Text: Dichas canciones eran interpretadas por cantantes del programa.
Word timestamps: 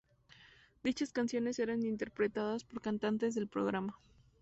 Dichas 0.81 1.11
canciones 1.13 1.59
eran 1.59 1.85
interpretadas 1.85 2.63
por 2.63 2.81
cantantes 2.81 3.35
del 3.35 3.47
programa. 3.47 3.95